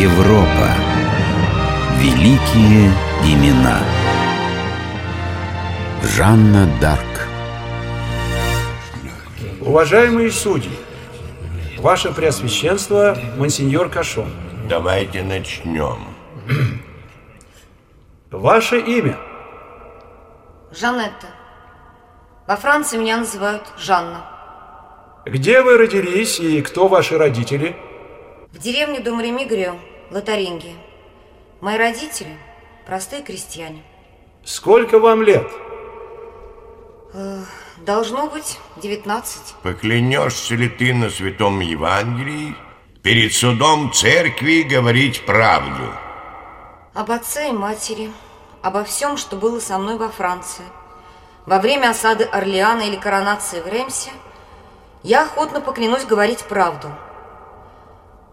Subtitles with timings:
[0.00, 0.68] Европа.
[1.96, 2.92] Великие
[3.24, 3.80] имена.
[6.04, 7.26] Жанна Дарк.
[9.60, 10.70] Уважаемые судьи,
[11.78, 14.30] Ваше Преосвященство, монсеньор Кашон.
[14.68, 16.14] Давайте начнем.
[18.30, 19.18] Ваше имя?
[20.70, 21.26] Жанетта.
[22.46, 24.24] Во Франции меня называют Жанна.
[25.26, 27.74] Где вы родились и кто ваши родители?
[28.50, 29.76] В деревне Домремигрио,
[30.10, 30.74] Лотарингия.
[31.60, 32.38] Мои родители–
[32.86, 33.82] простые крестьяне.
[34.44, 35.46] Сколько вам лет?
[37.12, 37.42] Э,
[37.78, 39.54] должно быть 19.
[39.62, 42.54] Поклянешься ли ты на Святом Евангелии
[43.02, 45.92] перед судом церкви говорить правду?
[46.94, 48.10] Об отце и матери,
[48.62, 50.64] обо всем, что было со мной во Франции.
[51.44, 54.10] Во время осады Орлеана или коронации в Ремсе
[55.02, 56.90] я охотно поклянусь говорить правду.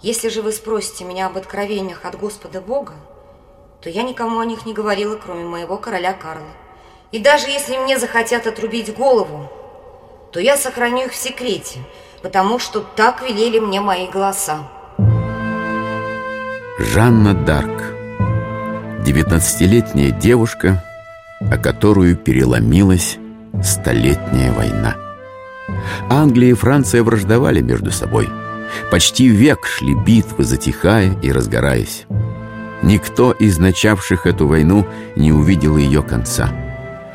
[0.00, 2.94] Если же вы спросите меня об откровениях от Господа Бога,
[3.80, 6.46] то я никому о них не говорила, кроме моего короля Карла.
[7.10, 9.50] И даже если мне захотят отрубить голову,
[10.32, 11.80] то я сохраню их в секрете,
[12.22, 14.68] потому что так велели мне мои голоса.
[16.78, 17.82] Жанна Дарк
[19.04, 20.84] 19-летняя девушка,
[21.40, 23.18] о которую переломилась
[23.62, 24.94] Столетняя война.
[26.08, 28.28] Англия и Франция враждовали между собой.
[28.90, 32.06] Почти век шли битвы, затихая и разгораясь.
[32.82, 36.50] Никто из начавших эту войну не увидел ее конца–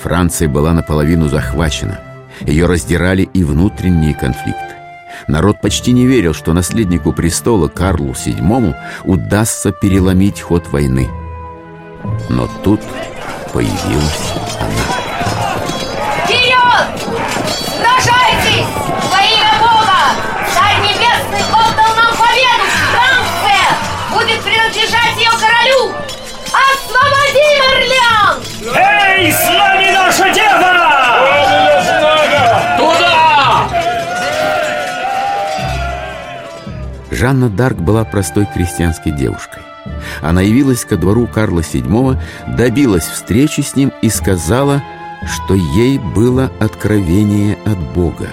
[0.00, 2.00] Франция была наполовину захвачена.
[2.40, 4.74] Ее раздирали и внутренние конфликты.
[5.28, 11.08] Народ почти не верил, что наследнику престола Карлу VII удастся переломить ход войны.
[12.30, 12.80] Но тут
[13.52, 14.32] появилась
[29.20, 30.72] Эй, с нами наша дева!
[32.78, 33.68] Туда!
[37.10, 39.62] Жанна Дарк была простой крестьянской девушкой.
[40.22, 42.18] Она явилась ко двору Карла VII,
[42.56, 44.82] добилась встречи с ним и сказала,
[45.26, 48.28] что ей было откровение от Бога.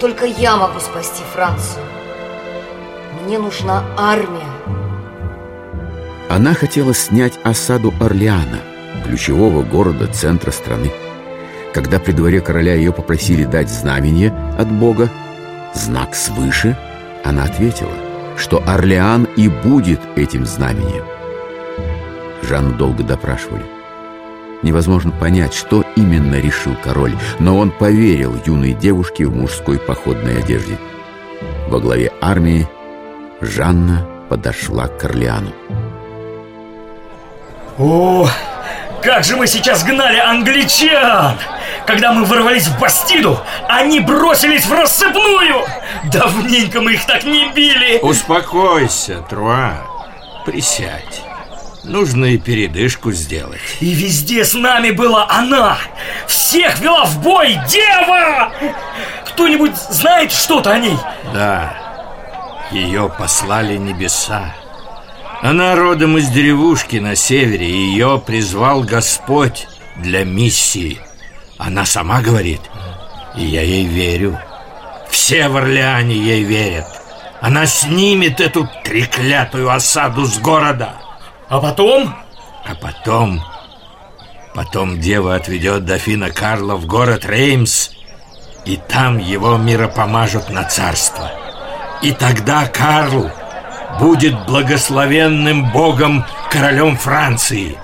[0.00, 1.84] Только я могу спасти Францию.
[3.24, 4.48] Мне нужна армия.
[6.30, 8.60] Она хотела снять осаду Орлеана,
[8.98, 10.90] ключевого города центра страны.
[11.74, 15.10] Когда при дворе короля ее попросили дать знамение от Бога,
[15.74, 16.76] знак свыше,
[17.24, 17.92] она ответила,
[18.36, 21.04] что Орлеан и будет этим знамением.
[22.42, 23.64] Жанну долго допрашивали.
[24.62, 30.78] Невозможно понять, что именно решил король, но он поверил юной девушке в мужской походной одежде.
[31.68, 32.66] Во главе армии
[33.40, 35.52] Жанна подошла к Орлеану.
[37.78, 38.28] О,
[39.08, 41.38] как же мы сейчас гнали англичан!
[41.86, 45.64] Когда мы ворвались в Бастиду, они бросились в рассыпную!
[46.12, 48.00] Давненько мы их так не били!
[48.02, 49.78] Успокойся, Труа.
[50.44, 51.22] Присядь.
[51.84, 53.62] Нужно и передышку сделать.
[53.80, 55.78] И везде с нами была она!
[56.26, 58.52] Всех вела в бой дева!
[59.24, 60.98] Кто-нибудь знает что-то о ней?
[61.32, 61.72] Да,
[62.70, 64.54] ее послали небеса.
[65.40, 71.00] Она родом из деревушки на севере, и ее призвал Господь для миссии.
[71.58, 72.60] Она сама говорит,
[73.36, 74.38] и я ей верю.
[75.08, 76.86] Все в Орлеане ей верят.
[77.40, 80.94] Она снимет эту треклятую осаду с города.
[81.48, 82.14] А потом?
[82.64, 83.42] А потом...
[84.54, 87.90] Потом дева отведет дофина Карла в город Реймс,
[88.64, 91.30] и там его миропомажут на царство.
[92.02, 93.30] И тогда Карл
[93.98, 97.78] будет благословенным Богом королем Франции.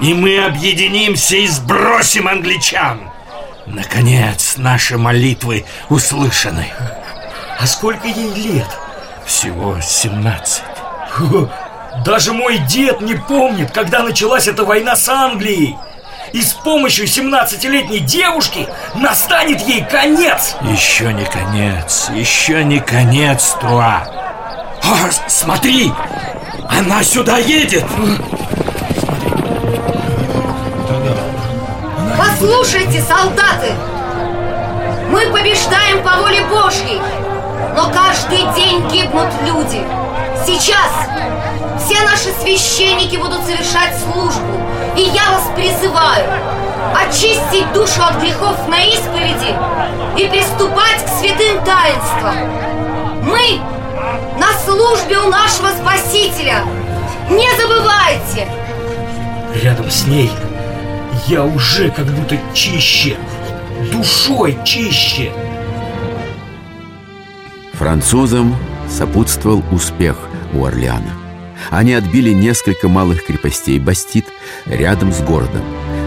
[0.00, 3.00] И мы объединимся и сбросим англичан.
[3.66, 6.66] Наконец, наши молитвы услышаны.
[7.58, 8.68] А сколько ей лет?
[9.24, 10.62] Всего 17.
[12.04, 15.76] Даже мой дед не помнит, когда началась эта война с Англией.
[16.32, 18.66] И с помощью 17-летней девушки
[18.96, 20.56] настанет ей конец.
[20.62, 24.23] Еще не конец, еще не конец, Труа.
[24.86, 25.90] О, смотри,
[26.68, 27.84] она сюда едет.
[32.18, 33.72] Послушайте, солдаты!
[35.10, 37.00] Мы побеждаем по воле Божьей,
[37.74, 39.82] но каждый день гибнут люди.
[40.44, 40.90] Сейчас
[41.82, 44.60] все наши священники будут совершать службу,
[44.96, 46.26] и я вас призываю
[46.94, 49.56] очистить душу от грехов на исповеди
[50.18, 52.36] и приступать к святым таинствам.
[53.22, 53.60] Мы
[54.38, 56.64] на службе у нашего Спасителя.
[57.30, 58.48] Не забывайте!
[59.62, 60.30] Рядом с ней
[61.26, 63.16] я уже как будто чище,
[63.92, 65.30] душой чище.
[67.74, 68.56] Французам
[68.88, 70.16] сопутствовал успех
[70.52, 71.10] у Орлеана.
[71.70, 74.26] Они отбили несколько малых крепостей Бастит
[74.66, 75.62] рядом с городом.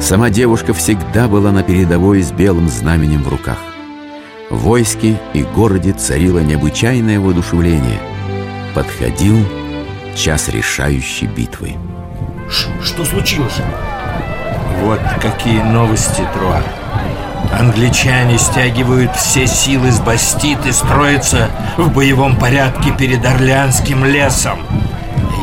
[0.00, 3.58] Сама девушка всегда была на передовой с белым знаменем в руках.
[4.52, 7.98] В войске и городе царило необычайное воодушевление.
[8.74, 9.38] Подходил
[10.14, 11.76] час решающей битвы.
[12.50, 13.62] Ш что случилось?
[14.82, 16.62] Вот какие новости, Труа.
[17.58, 21.48] Англичане стягивают все силы с Бастит и строятся
[21.78, 24.58] в боевом порядке перед Орлеанским лесом.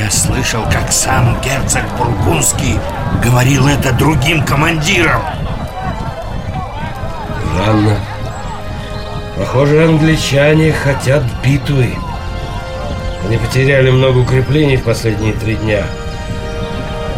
[0.00, 2.78] Я слышал, как сам герцог Бургундский
[3.22, 5.20] говорил это другим командирам.
[7.54, 7.98] Жанна,
[9.36, 11.94] похоже, англичане хотят битвы.
[13.26, 15.84] Они потеряли много укреплений в последние три дня.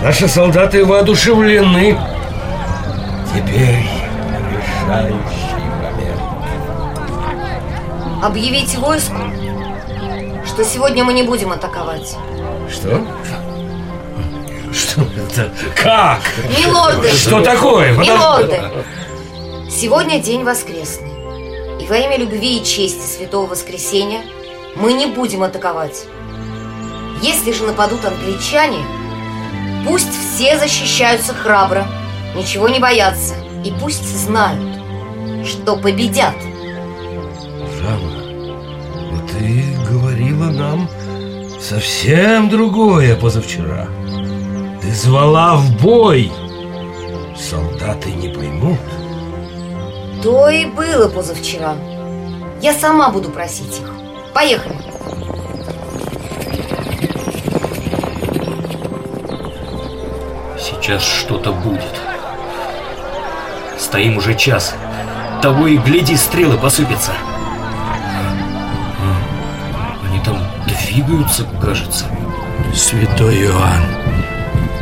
[0.02, 1.98] Наши солдаты воодушевлены.
[3.34, 3.84] Теперь
[4.52, 6.22] решающий момент.
[8.22, 9.18] Объявите войску,
[10.46, 12.16] что сегодня мы не будем атаковать.
[12.70, 13.04] Что?
[14.72, 15.50] Что это?
[15.74, 16.20] Как?
[16.56, 17.08] Милорды!
[17.10, 17.92] Что такое?
[17.92, 18.60] Милорды!
[19.70, 21.15] Сегодня день воскресный.
[21.88, 24.22] Во имя любви и чести Святого Воскресения
[24.74, 26.06] мы не будем атаковать.
[27.22, 28.84] Если же нападут англичане,
[29.86, 31.86] пусть все защищаются храбро,
[32.34, 33.34] ничего не боятся.
[33.64, 34.80] И пусть знают,
[35.46, 36.34] что победят.
[37.80, 38.24] Жанна,
[39.12, 40.88] но ты говорила нам
[41.60, 43.86] совсем другое позавчера.
[44.82, 46.32] Ты звала в бой.
[47.36, 48.80] Солдаты не поймут.
[50.22, 51.74] То и было позавчера.
[52.60, 53.90] Я сама буду просить их.
[54.34, 54.76] Поехали.
[60.58, 61.82] Сейчас что-то будет.
[63.78, 64.74] Стоим уже час.
[65.42, 67.12] Того и гляди, стрелы посыпятся.
[70.08, 72.06] Они там двигаются, кажется.
[72.74, 73.84] Святой Иоанн,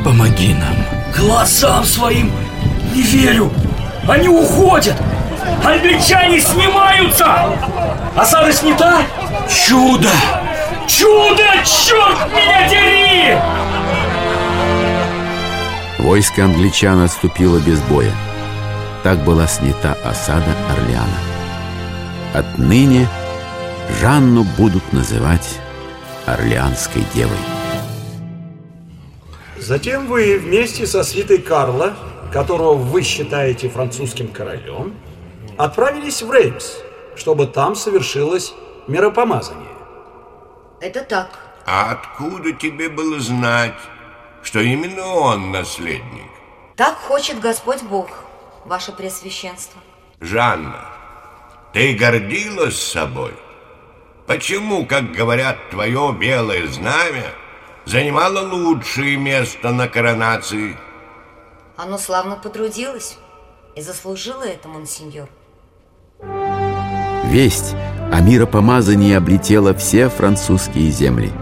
[0.04, 0.76] помоги нам.
[1.16, 2.32] Глазам своим
[2.94, 3.50] не верю.
[4.08, 4.96] Они уходят.
[5.64, 7.26] Англичане снимаются.
[8.14, 9.02] Осада снята.
[9.48, 10.10] Чудо!
[10.86, 13.38] Чудо, черт меня дери!
[15.98, 18.12] Войско англичан отступило без боя.
[19.02, 21.18] Так была снята осада Орлеана.
[22.34, 23.08] Отныне
[24.00, 25.58] Жанну будут называть
[26.26, 27.36] Орлеанской девой.
[29.58, 31.94] Затем вы вместе со свитой Карла,
[32.32, 34.94] которого вы считаете французским королем,
[35.58, 36.76] отправились в Реймс,
[37.16, 38.54] чтобы там совершилось
[38.86, 39.68] миропомазание.
[40.80, 41.38] Это так.
[41.66, 43.78] А откуда тебе было знать,
[44.42, 46.30] что именно он наследник?
[46.76, 48.08] Так хочет Господь Бог,
[48.64, 49.80] ваше Преосвященство.
[50.20, 50.86] Жанна,
[51.72, 53.32] ты гордилась собой?
[54.26, 57.32] Почему, как говорят, твое белое знамя
[57.84, 60.76] занимало лучшее место на коронации?
[61.76, 63.18] Оно славно потрудилось
[63.74, 65.28] и заслужило это, монсеньор.
[67.30, 67.74] Весть
[68.12, 71.32] о миропомазании облетела все французские земли.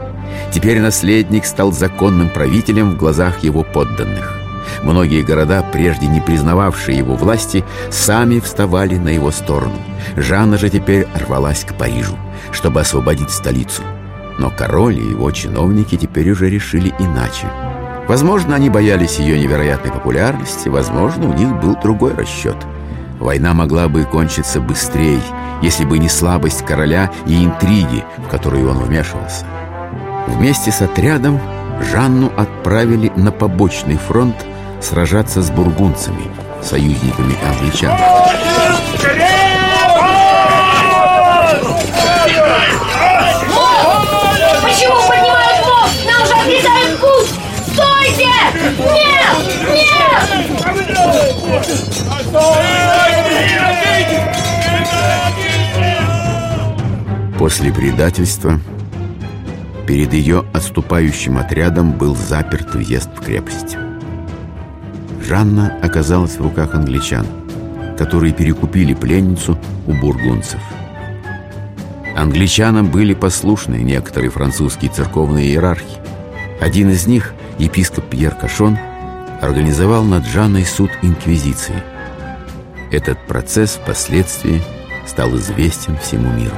[0.53, 4.39] Теперь наследник стал законным правителем в глазах его подданных.
[4.83, 9.77] Многие города, прежде не признававшие его власти, сами вставали на его сторону.
[10.17, 12.17] Жанна же теперь рвалась к Парижу,
[12.53, 13.83] чтобы освободить столицу.
[14.39, 17.47] Но король и его чиновники теперь уже решили иначе.
[18.09, 22.57] Возможно, они боялись ее невероятной популярности, возможно, у них был другой расчет.
[23.23, 25.21] Война могла бы кончиться быстрее,
[25.63, 29.47] если бы не слабость короля и интриги, в которые он вмешивался.
[30.27, 31.41] Вместе с отрядом
[31.93, 34.35] Жанну отправили на побочный фронт
[34.81, 36.25] сражаться с бургунцами,
[36.63, 37.97] союзниками англичан.
[58.03, 58.59] Предательства
[59.87, 63.77] перед ее отступающим отрядом был заперт въезд в крепость.
[65.25, 67.25] Жанна оказалась в руках англичан,
[67.97, 69.57] которые перекупили пленницу
[69.87, 70.59] у бургунцев.
[72.17, 75.99] Англичанам были послушны некоторые французские церковные иерархи.
[76.61, 78.77] Один из них, епископ Пьер Кашон,
[79.41, 81.81] организовал над Жанной суд инквизиции.
[82.91, 84.61] Этот процесс впоследствии
[85.07, 86.57] стал известен всему миру.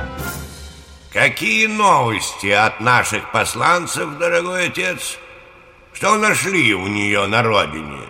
[1.14, 5.16] Какие новости от наших посланцев, дорогой отец?
[5.92, 8.00] Что нашли у нее на родине?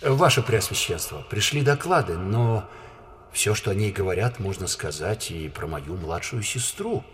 [0.00, 2.66] Ваше Преосвященство, пришли доклады, но
[3.34, 7.04] все, что о ней говорят, можно сказать и про мою младшую сестру.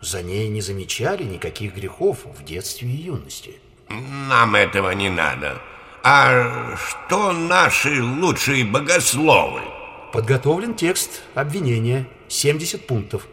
[0.00, 3.56] За ней не замечали никаких грехов в детстве и юности.
[3.90, 5.60] Нам этого не надо.
[6.02, 9.60] А что наши лучшие богословы?
[10.14, 13.26] Подготовлен текст обвинения, 70 пунктов.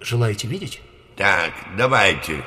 [0.00, 0.80] Желаете видеть?
[1.16, 2.42] Так, давайте.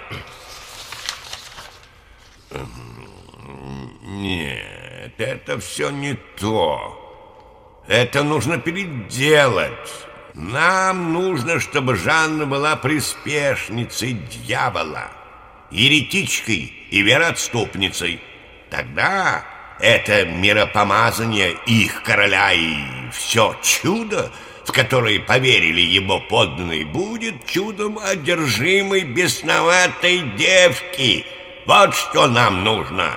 [4.01, 7.83] Нет, это все не то.
[7.87, 9.71] Это нужно переделать.
[10.33, 15.11] Нам нужно, чтобы Жанна была приспешницей дьявола,
[15.69, 18.19] еретичкой и вероотступницей.
[18.71, 19.45] Тогда
[19.79, 24.31] это миропомазание их короля и все чудо,
[24.65, 31.25] в которое поверили его подданные, будет чудом одержимой бесноватой девки.
[31.65, 33.11] Вот что нам нужно.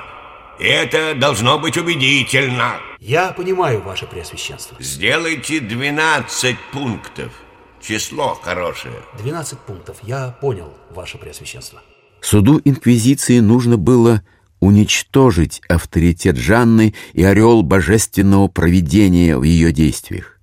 [0.59, 2.81] И это должно быть убедительно.
[2.99, 4.77] Я понимаю, Ваше Преосвященство.
[4.81, 7.33] Сделайте 12 пунктов.
[7.81, 8.95] Число хорошее.
[9.19, 9.99] 12 пунктов.
[10.03, 11.83] Я понял, Ваше Преосвященство.
[12.21, 14.23] Суду Инквизиции нужно было
[14.61, 20.36] уничтожить авторитет Жанны и орел божественного провидения в ее действиях.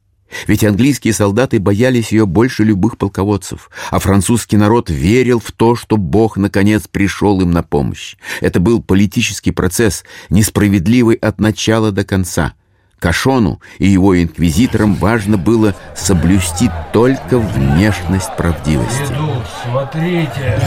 [0.48, 5.98] Ведь английские солдаты боялись ее больше любых полководцев, а французский народ верил в то, что
[5.98, 8.16] Бог наконец пришел им на помощь.
[8.42, 12.54] Это был политический процесс, несправедливый от начала до конца.
[13.00, 19.12] Кашону и его инквизиторам важно было соблюсти только внешность правдивости.
[19.12, 20.60] Идут, смотрите.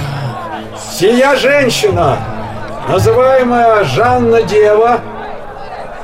[0.92, 2.18] Сия женщина,
[2.88, 5.00] называемая Жанна Дева,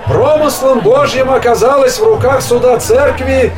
[0.06, 3.52] промыслом Божьим оказалась в руках суда церкви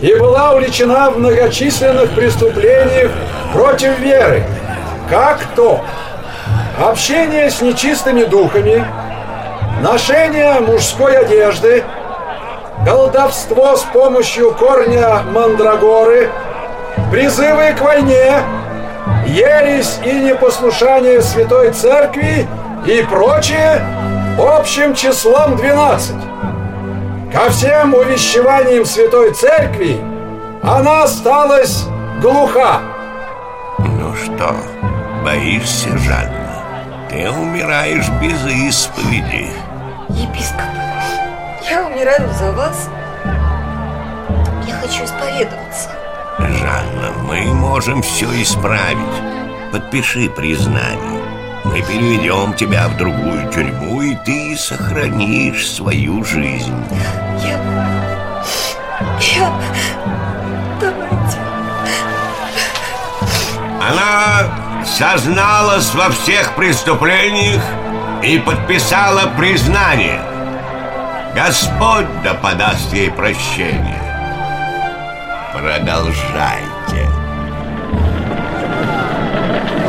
[0.00, 3.10] и была уличена в многочисленных преступлениях
[3.52, 4.44] против веры.
[5.08, 5.80] Как то
[6.78, 8.84] общение с нечистыми духами,
[9.82, 11.84] ношение мужской одежды,
[12.86, 16.30] колдовство с помощью корня мандрагоры,
[17.10, 18.38] призывы к войне,
[19.26, 22.46] ересь и непослушание Святой Церкви
[22.86, 23.82] и прочее
[24.40, 26.14] общим числом 12.
[27.32, 30.00] Ко всем увещеваниям Святой Церкви
[30.62, 31.84] она осталась
[32.20, 32.80] глуха.
[33.78, 34.54] Ну что,
[35.24, 36.62] боишься, Жанна?
[37.08, 39.48] Ты умираешь без исповеди.
[40.08, 40.60] Епископ,
[41.68, 42.88] я умираю за вас.
[44.66, 45.90] Я хочу исповедоваться.
[46.38, 48.96] Жанна, мы можем все исправить.
[49.72, 51.19] Подпиши признание.
[51.64, 56.74] Мы переведем тебя в другую тюрьму, и ты сохранишь свою жизнь.
[57.42, 57.50] Я...
[59.20, 59.52] Я...
[60.80, 61.38] Давайте.
[63.80, 67.62] Она созналась во всех преступлениях
[68.22, 70.20] и подписала признание.
[71.34, 74.02] Господь да подаст ей прощение.
[75.52, 77.08] Продолжайте.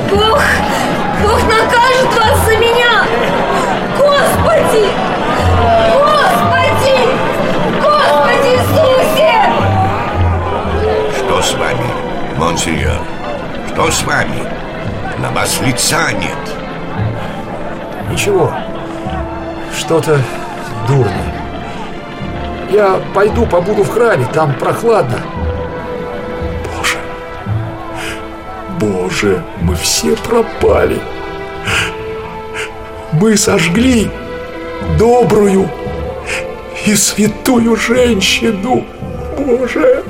[0.10, 0.42] Бог!
[1.22, 3.06] Бог накажет вас за меня!
[3.98, 4.88] Господи!
[5.94, 6.98] Господи!
[7.82, 9.34] Господи Иисусе!
[11.18, 11.90] Что с вами,
[12.38, 13.00] монсеньор?
[13.68, 14.44] Что с вами?
[15.20, 16.38] На вас лица нет.
[18.10, 18.52] Ничего,
[19.78, 20.20] что-то
[20.88, 21.12] дурно.
[22.70, 25.20] Я пойду побуду в храме, там прохладно.
[28.82, 31.00] Боже, мы все пропали.
[33.14, 34.10] Мы сожгли
[34.98, 35.70] добрую
[36.88, 38.84] и святую женщину.
[39.38, 40.04] Боже,